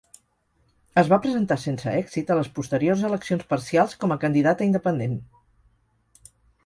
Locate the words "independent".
4.71-5.15